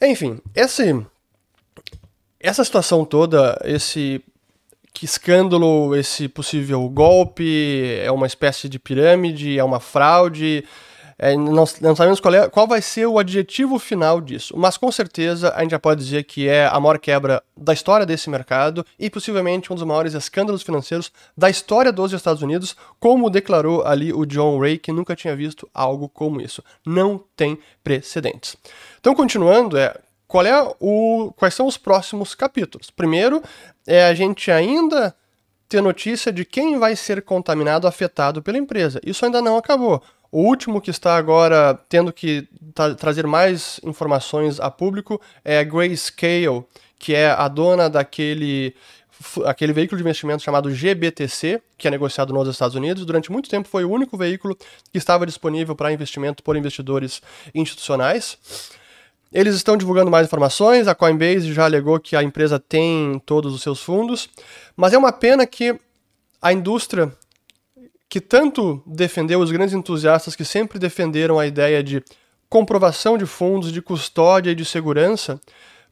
Enfim, 0.02 0.40
esse, 0.52 1.00
essa 2.40 2.64
situação 2.64 3.04
toda, 3.04 3.56
esse 3.64 4.20
que 4.98 5.04
escândalo, 5.04 5.94
esse 5.94 6.26
possível 6.26 6.88
golpe, 6.88 8.00
é 8.02 8.10
uma 8.10 8.26
espécie 8.26 8.68
de 8.68 8.80
pirâmide, 8.80 9.56
é 9.56 9.62
uma 9.62 9.78
fraude, 9.78 10.64
é, 11.16 11.36
não, 11.36 11.64
não, 11.80 11.94
sabemos 11.94 12.18
qual, 12.18 12.34
é, 12.34 12.48
qual 12.48 12.66
vai 12.66 12.82
ser 12.82 13.06
o 13.06 13.16
adjetivo 13.16 13.78
final 13.78 14.20
disso, 14.20 14.54
mas 14.56 14.76
com 14.76 14.90
certeza 14.90 15.52
a 15.54 15.62
gente 15.62 15.70
já 15.70 15.78
pode 15.78 16.02
dizer 16.02 16.24
que 16.24 16.48
é 16.48 16.66
a 16.66 16.80
maior 16.80 16.98
quebra 16.98 17.40
da 17.56 17.72
história 17.72 18.04
desse 18.04 18.28
mercado 18.28 18.84
e 18.98 19.08
possivelmente 19.08 19.72
um 19.72 19.76
dos 19.76 19.84
maiores 19.84 20.14
escândalos 20.14 20.62
financeiros 20.62 21.12
da 21.36 21.48
história 21.48 21.92
dos 21.92 22.12
Estados 22.12 22.42
Unidos, 22.42 22.74
como 22.98 23.30
declarou 23.30 23.86
ali 23.86 24.12
o 24.12 24.26
John 24.26 24.58
Ray, 24.58 24.78
que 24.78 24.90
nunca 24.90 25.14
tinha 25.14 25.36
visto 25.36 25.68
algo 25.72 26.08
como 26.08 26.40
isso. 26.40 26.60
Não 26.84 27.22
tem 27.36 27.56
precedentes. 27.84 28.56
Então, 28.98 29.14
continuando, 29.14 29.76
é 29.76 29.94
qual 30.28 30.44
é 30.44 30.74
o, 30.78 31.32
quais 31.34 31.54
são 31.54 31.66
os 31.66 31.78
próximos 31.78 32.34
capítulos. 32.34 32.90
Primeiro, 32.90 33.42
é 33.86 34.04
a 34.04 34.14
gente 34.14 34.50
ainda 34.50 35.14
ter 35.68 35.80
notícia 35.80 36.30
de 36.30 36.44
quem 36.44 36.78
vai 36.78 36.94
ser 36.94 37.22
contaminado, 37.22 37.86
afetado 37.86 38.42
pela 38.42 38.58
empresa. 38.58 39.00
Isso 39.04 39.24
ainda 39.24 39.40
não 39.40 39.56
acabou. 39.56 40.02
O 40.30 40.42
último 40.42 40.80
que 40.80 40.90
está 40.90 41.16
agora 41.16 41.78
tendo 41.88 42.12
que 42.12 42.46
tra 42.74 42.94
trazer 42.94 43.26
mais 43.26 43.80
informações 43.82 44.60
a 44.60 44.70
público 44.70 45.20
é 45.42 45.58
a 45.58 45.64
Grayscale, 45.64 46.64
que 46.98 47.14
é 47.14 47.30
a 47.30 47.48
dona 47.48 47.88
daquele 47.88 48.74
aquele 49.46 49.72
veículo 49.72 49.96
de 49.96 50.02
investimento 50.02 50.44
chamado 50.44 50.70
GBTC, 50.70 51.60
que 51.76 51.88
é 51.88 51.90
negociado 51.90 52.32
nos 52.32 52.48
Estados 52.48 52.76
Unidos. 52.76 53.04
Durante 53.04 53.32
muito 53.32 53.48
tempo 53.48 53.66
foi 53.66 53.84
o 53.84 53.90
único 53.90 54.16
veículo 54.16 54.54
que 54.54 54.98
estava 54.98 55.26
disponível 55.26 55.74
para 55.74 55.92
investimento 55.92 56.42
por 56.42 56.56
investidores 56.56 57.20
institucionais. 57.54 58.38
Eles 59.32 59.54
estão 59.54 59.76
divulgando 59.76 60.10
mais 60.10 60.26
informações, 60.26 60.88
a 60.88 60.94
Coinbase 60.94 61.52
já 61.52 61.64
alegou 61.64 62.00
que 62.00 62.16
a 62.16 62.22
empresa 62.22 62.58
tem 62.58 63.20
todos 63.26 63.54
os 63.54 63.62
seus 63.62 63.82
fundos, 63.82 64.28
mas 64.74 64.92
é 64.92 64.98
uma 64.98 65.12
pena 65.12 65.46
que 65.46 65.78
a 66.40 66.52
indústria 66.52 67.12
que 68.08 68.20
tanto 68.20 68.82
defendeu 68.86 69.40
os 69.40 69.50
grandes 69.50 69.74
entusiastas 69.74 70.34
que 70.34 70.44
sempre 70.44 70.78
defenderam 70.78 71.38
a 71.38 71.46
ideia 71.46 71.82
de 71.82 72.02
comprovação 72.48 73.18
de 73.18 73.26
fundos, 73.26 73.70
de 73.70 73.82
custódia 73.82 74.52
e 74.52 74.54
de 74.54 74.64
segurança, 74.64 75.38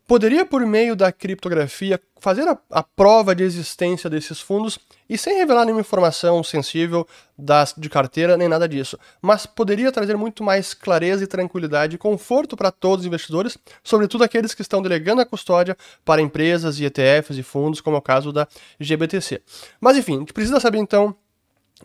poderia, 0.07 0.45
por 0.47 0.65
meio 0.65 0.95
da 0.95 1.11
criptografia, 1.11 2.01
fazer 2.19 2.49
a, 2.49 2.57
a, 2.71 2.83
prova 2.83 3.35
de 3.35 3.43
existência 3.43 4.09
desses 4.09 4.41
fundos 4.41 4.79
e 5.09 5.19
sem 5.19 5.37
revelar 5.37 5.65
nenhuma 5.65 5.81
informação 5.81 6.43
sensível 6.43 7.07
das, 7.37 7.75
de 7.77 7.89
carteira 7.91 8.37
nem 8.37 8.49
nada 8.49 8.69
disso, 8.69 8.99
mas 9.21 9.45
poderia 9.45 9.93
trazer 9.93 10.17
muito 10.17 10.43
mais 10.43 10.73
clareza 10.73 11.25
e 11.25 11.27
tranquilidade 11.27 11.97
e 11.97 11.99
conforto 11.99 12.57
para 12.57 12.71
todos 12.71 13.01
os 13.01 13.07
investidores, 13.07 13.59
sobretudo 13.85 14.25
aqueles 14.25 14.55
que 14.55 14.63
estão 14.63 14.81
delegando 14.81 15.21
a 15.21 15.27
custódia 15.27 15.77
para 16.05 16.23
empresas 16.23 16.81
e 16.81 16.85
ETFs 16.85 17.37
e 17.37 17.43
fundos, 17.43 17.81
como 17.81 17.97
é 17.97 17.99
o 17.99 18.03
caso 18.03 18.33
da 18.33 18.49
GBTC. 18.81 19.43
Mas 19.81 19.97
enfim, 19.97 20.17
a 20.17 20.19
gente 20.21 20.33
precisa 20.33 20.61
saber 20.61 20.79
então 20.79 21.15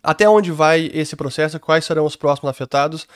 até 0.02 0.28
onde 0.28 0.52
vai 0.52 0.90
esse 0.94 1.16
processo, 1.16 1.60
quais 1.60 1.86
serão 1.86 2.06
os 2.06 2.16
próximos 2.16 2.50
afetados. 2.50 3.08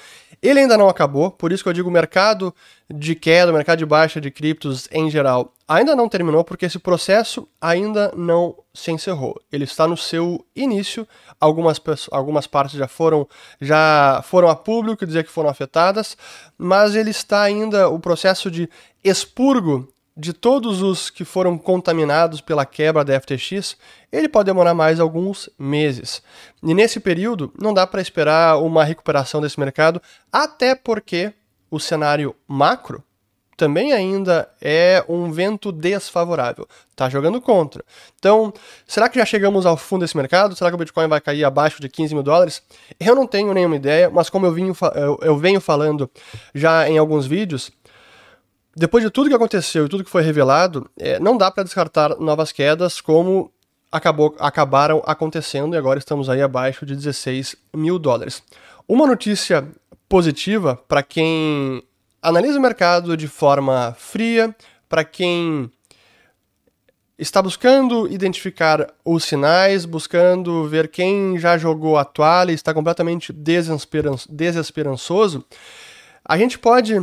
Ele 0.41 0.60
ainda 0.60 0.77
não 0.77 0.89
acabou, 0.89 1.32
por 1.32 1.51
isso 1.51 1.63
que 1.63 1.70
eu 1.70 1.74
digo 1.74 1.89
o 1.89 1.91
mercado 1.91 2.53
de 2.94 3.15
queda, 3.15 3.51
o 3.51 3.55
mercado 3.55 3.79
de 3.79 3.86
baixa 3.86 4.20
de 4.20 4.29
criptos 4.29 4.88
em 4.91 5.10
geral, 5.10 5.53
ainda 5.67 5.96
não 5.96 6.10
terminou, 6.10 6.44
porque 6.44 6.65
esse 6.65 6.77
processo 6.77 7.48
ainda 7.60 8.12
não 8.15 8.55
se 8.74 8.91
encerrou. 8.91 9.41
Ele 9.51 9.63
está 9.63 9.88
no 9.88 9.98
seu 9.98 10.46
início, 10.55 11.08
algumas, 11.39 11.82
algumas 12.12 12.46
partes 12.46 12.75
já 12.75 12.88
foram, 12.88 13.27
já 13.60 14.22
foram 14.25 14.50
a 14.50 14.55
público 14.55 15.05
dizer 15.05 15.24
que 15.24 15.32
foram 15.32 15.50
afetadas, 15.50 16.17
mas 16.58 16.96
ele 16.96 17.10
está 17.10 17.41
ainda, 17.41 17.89
o 17.89 18.00
processo 18.00 18.51
de 18.51 18.70
expurgo 19.03 19.88
de 20.17 20.31
todos 20.31 20.81
os 20.81 21.10
que 21.10 21.25
foram 21.25 21.57
contaminados 21.57 22.39
pela 22.39 22.65
quebra 22.65 23.03
da 23.03 23.19
FTX, 23.19 23.75
ele 24.12 24.29
pode 24.29 24.45
demorar 24.45 24.74
mais 24.74 25.00
alguns 25.00 25.50
meses. 25.60 26.22
E 26.63 26.74
nesse 26.74 27.00
período, 27.00 27.53
não 27.60 27.74
dá 27.74 27.86
para 27.86 28.01
esperar 28.01 28.57
uma 28.60 28.84
recuperação 28.84 29.41
desse 29.41 29.60
mercado, 29.60 30.01
até 30.31 30.74
porque 30.74 31.34
o 31.69 31.79
cenário 31.79 32.34
macro 32.48 33.03
também 33.57 33.93
ainda 33.93 34.50
é 34.62 35.03
um 35.07 35.31
vento 35.31 35.72
desfavorável. 35.72 36.67
Está 36.91 37.10
jogando 37.10 37.39
contra. 37.41 37.84
Então, 38.19 38.53
será 38.86 39.07
que 39.07 39.17
já 39.17 39.25
chegamos 39.25 39.65
ao 39.65 39.77
fundo 39.77 40.01
desse 40.01 40.17
mercado? 40.17 40.55
Será 40.55 40.69
que 40.69 40.75
o 40.75 40.77
Bitcoin 40.79 41.07
vai 41.07 41.22
cair 41.22 41.43
abaixo 41.43 41.81
de 41.81 41.88
15 41.88 42.13
mil 42.13 42.24
dólares? 42.24 42.62
Eu 43.00 43.15
não 43.15 43.25
tenho 43.25 43.53
nenhuma 43.53 43.77
ideia, 43.77 44.10
mas 44.10 44.29
como 44.29 44.45
eu, 44.45 44.53
eu 45.22 45.38
venho 45.38 45.62
falando 45.62 46.10
já 46.53 46.89
em 46.89 46.98
alguns 46.98 47.25
vídeos, 47.25 47.72
depois 48.75 49.03
de 49.03 49.10
tudo 49.10 49.29
que 49.29 49.36
aconteceu 49.36 49.86
e 49.86 49.89
tudo 49.89 50.03
que 50.03 50.10
foi 50.10 50.22
revelado, 50.22 50.89
é, 51.00 51.20
não 51.20 51.38
dá 51.38 51.50
para 51.50 51.63
descartar 51.63 52.17
novas 52.20 52.51
quedas 52.51 53.00
como 53.00 53.51
acabou, 53.89 54.36
acabaram 54.38 55.01
acontecendo 55.05 55.75
e 55.75 55.77
agora 55.77 55.98
estamos 55.98 56.29
aí 56.29 56.41
abaixo 56.41 56.86
de 56.86 56.96
16 56.96 57.55
mil 57.74 57.98
dólares. 57.98 58.44
Uma 58.88 59.08
notícia 59.08 59.65
positiva 60.10 60.75
para 60.88 61.01
quem 61.01 61.82
analisa 62.22 62.60
o 62.60 62.62
mercado 62.62 63.15
de 63.15 63.27
forma 63.27 63.96
fria, 63.98 64.53
para 64.89 65.05
quem 65.05 65.72
está 67.17 67.41
buscando 67.41 68.12
identificar 68.12 68.94
os 69.05 69.24
sinais, 69.24 69.86
buscando 69.86 70.67
ver 70.67 70.89
quem 70.89 71.39
já 71.39 71.58
jogou 71.58 71.98
a 71.98 72.03
toalha 72.03 72.51
e 72.51 72.55
está 72.55 72.74
completamente 72.74 73.32
desesperançoso, 73.32 75.46
a 76.25 76.38
gente 76.38 76.60
pode 76.60 77.01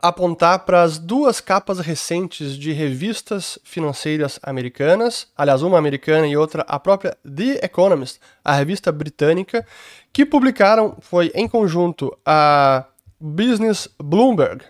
apontar 0.00 0.60
para 0.60 0.82
as 0.82 0.98
duas 0.98 1.40
capas 1.40 1.78
recentes 1.78 2.56
de 2.58 2.72
revistas 2.72 3.58
financeiras 3.62 4.38
americanas, 4.42 5.28
aliás, 5.36 5.62
uma 5.62 5.78
americana 5.78 6.26
e 6.26 6.36
outra 6.36 6.62
a 6.68 6.78
própria 6.78 7.16
The 7.24 7.64
Economist, 7.64 8.20
a 8.44 8.52
revista 8.52 8.90
britânica, 8.90 9.66
que 10.12 10.26
publicaram, 10.26 10.96
foi 11.00 11.30
em 11.34 11.48
conjunto 11.48 12.16
a 12.26 12.84
Business 13.20 13.88
Bloomberg, 14.02 14.64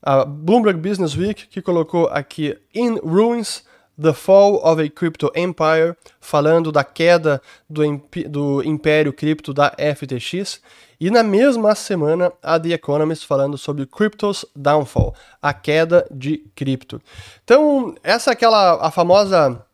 a 0.00 0.24
Bloomberg 0.24 0.78
Business 0.78 1.16
Week, 1.16 1.48
que 1.48 1.60
colocou 1.60 2.06
aqui 2.06 2.56
In 2.74 2.98
Ruins, 3.02 3.64
The 4.00 4.12
Fall 4.12 4.60
of 4.62 4.80
a 4.80 4.88
Crypto 4.88 5.32
Empire, 5.34 5.96
falando 6.20 6.70
da 6.70 6.84
queda 6.84 7.42
do, 7.68 7.82
do 8.28 8.62
império 8.62 9.12
cripto 9.12 9.52
da 9.52 9.74
FTX, 9.76 10.60
e 11.00 11.10
na 11.10 11.22
mesma 11.22 11.74
semana, 11.74 12.32
a 12.42 12.58
The 12.58 12.70
Economist 12.70 13.26
falando 13.26 13.56
sobre 13.56 13.86
Crypto's 13.86 14.44
Downfall, 14.54 15.14
a 15.40 15.54
queda 15.54 16.06
de 16.10 16.38
cripto. 16.54 17.00
Então, 17.44 17.94
essa 18.02 18.30
é 18.30 18.32
aquela 18.32 18.84
a 18.84 18.90
famosa 18.90 19.64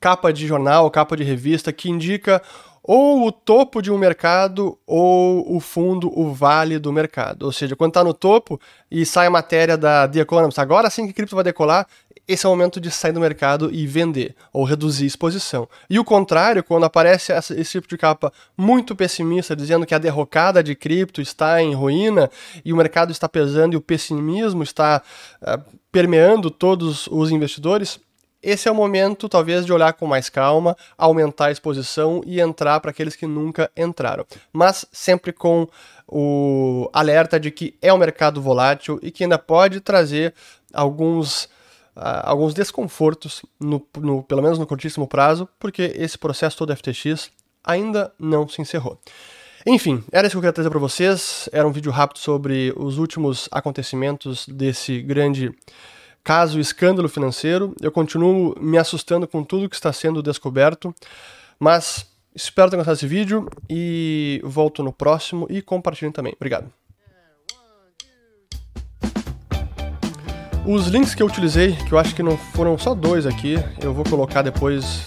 capa 0.00 0.32
de 0.32 0.46
jornal, 0.46 0.90
capa 0.90 1.16
de 1.16 1.22
revista 1.22 1.72
que 1.72 1.90
indica 1.90 2.42
ou 2.82 3.26
o 3.26 3.30
topo 3.30 3.80
de 3.80 3.92
um 3.92 3.98
mercado 3.98 4.76
ou 4.86 5.54
o 5.54 5.60
fundo, 5.60 6.10
o 6.18 6.32
vale 6.32 6.78
do 6.78 6.92
mercado. 6.92 7.44
Ou 7.44 7.52
seja, 7.52 7.76
quando 7.76 7.90
está 7.90 8.02
no 8.02 8.12
topo 8.12 8.60
e 8.90 9.06
sai 9.06 9.28
a 9.28 9.30
matéria 9.30 9.76
da 9.76 10.08
The 10.08 10.20
Economist, 10.20 10.58
agora 10.58 10.90
sim 10.90 11.06
que 11.06 11.12
cripto 11.12 11.36
vai 11.36 11.44
decolar, 11.44 11.86
esse 12.32 12.46
é 12.46 12.48
o 12.48 12.52
momento 12.52 12.80
de 12.80 12.90
sair 12.90 13.12
do 13.12 13.20
mercado 13.20 13.70
e 13.72 13.86
vender, 13.86 14.34
ou 14.52 14.64
reduzir 14.64 15.06
exposição. 15.06 15.68
E 15.88 15.98
o 15.98 16.04
contrário, 16.04 16.64
quando 16.64 16.84
aparece 16.84 17.32
esse 17.32 17.64
tipo 17.64 17.88
de 17.88 17.98
capa 17.98 18.32
muito 18.56 18.96
pessimista, 18.96 19.54
dizendo 19.54 19.86
que 19.86 19.94
a 19.94 19.98
derrocada 19.98 20.62
de 20.62 20.74
cripto 20.74 21.20
está 21.20 21.62
em 21.62 21.74
ruína 21.74 22.30
e 22.64 22.72
o 22.72 22.76
mercado 22.76 23.12
está 23.12 23.28
pesando 23.28 23.74
e 23.74 23.76
o 23.76 23.80
pessimismo 23.80 24.62
está 24.62 25.02
uh, 25.42 25.62
permeando 25.90 26.50
todos 26.50 27.06
os 27.08 27.30
investidores, 27.30 28.00
esse 28.42 28.68
é 28.68 28.72
o 28.72 28.74
momento, 28.74 29.28
talvez, 29.28 29.64
de 29.64 29.72
olhar 29.72 29.92
com 29.92 30.04
mais 30.04 30.28
calma, 30.28 30.76
aumentar 30.98 31.46
a 31.46 31.52
exposição 31.52 32.22
e 32.26 32.40
entrar 32.40 32.80
para 32.80 32.90
aqueles 32.90 33.14
que 33.14 33.24
nunca 33.24 33.70
entraram. 33.76 34.26
Mas 34.52 34.84
sempre 34.90 35.32
com 35.32 35.68
o 36.08 36.90
alerta 36.92 37.38
de 37.38 37.52
que 37.52 37.76
é 37.80 37.92
um 37.94 37.98
mercado 37.98 38.42
volátil 38.42 38.98
e 39.00 39.12
que 39.12 39.22
ainda 39.22 39.38
pode 39.38 39.80
trazer 39.80 40.34
alguns. 40.74 41.48
Uh, 41.94 42.24
alguns 42.24 42.54
desconfortos, 42.54 43.42
no, 43.60 43.86
no, 43.98 44.22
pelo 44.22 44.40
menos 44.40 44.58
no 44.58 44.66
curtíssimo 44.66 45.06
prazo, 45.06 45.48
porque 45.58 45.92
esse 45.96 46.16
processo 46.16 46.56
todo 46.56 46.74
FTX 46.74 47.30
ainda 47.62 48.12
não 48.18 48.48
se 48.48 48.62
encerrou. 48.62 48.98
Enfim, 49.66 50.02
era 50.10 50.26
isso 50.26 50.34
que 50.34 50.38
eu 50.38 50.42
queria 50.42 50.52
trazer 50.52 50.70
para 50.70 50.78
vocês. 50.78 51.48
Era 51.52 51.66
um 51.66 51.72
vídeo 51.72 51.92
rápido 51.92 52.18
sobre 52.18 52.72
os 52.76 52.98
últimos 52.98 53.48
acontecimentos 53.52 54.46
desse 54.48 55.00
grande 55.00 55.54
caso 56.24 56.58
escândalo 56.58 57.08
financeiro. 57.08 57.74
Eu 57.80 57.92
continuo 57.92 58.56
me 58.60 58.78
assustando 58.78 59.26
com 59.28 59.44
tudo 59.44 59.68
que 59.68 59.76
está 59.76 59.92
sendo 59.92 60.22
descoberto, 60.22 60.94
mas 61.60 62.06
espero 62.34 62.70
ter 62.70 62.76
gostado 62.76 62.96
desse 62.96 63.06
vídeo 63.06 63.48
e 63.68 64.40
volto 64.44 64.82
no 64.82 64.92
próximo 64.92 65.46
e 65.48 65.62
compartilhem 65.62 66.12
também. 66.12 66.32
Obrigado. 66.34 66.72
Os 70.64 70.86
links 70.86 71.14
que 71.14 71.22
eu 71.22 71.26
utilizei, 71.26 71.72
que 71.72 71.92
eu 71.92 71.98
acho 71.98 72.14
que 72.14 72.22
não 72.22 72.36
foram 72.36 72.78
só 72.78 72.94
dois 72.94 73.26
aqui, 73.26 73.58
eu 73.80 73.92
vou 73.92 74.04
colocar 74.04 74.42
depois. 74.42 75.02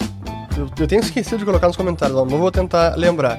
Eu, 0.78 0.86
tenho 0.86 1.00
esquecido 1.00 1.38
de 1.38 1.44
colocar 1.44 1.66
nos 1.66 1.76
comentários, 1.76 2.16
não 2.16 2.38
vou 2.38 2.50
tentar 2.50 2.94
lembrar. 2.96 3.38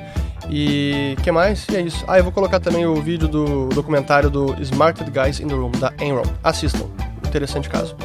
E 0.49 1.15
que 1.23 1.31
mais? 1.31 1.67
E 1.69 1.75
é 1.75 1.81
isso. 1.81 2.03
Ah, 2.07 2.17
eu 2.17 2.23
vou 2.23 2.31
colocar 2.31 2.59
também 2.59 2.85
o 2.85 2.95
vídeo 3.01 3.27
do 3.27 3.67
documentário 3.69 4.29
do 4.29 4.55
Smarted 4.61 5.11
Guys 5.11 5.39
in 5.39 5.47
the 5.47 5.53
Room, 5.53 5.71
da 5.71 5.93
Enron. 5.99 6.23
Assistam 6.43 6.87
interessante 7.27 7.69
caso. 7.69 7.95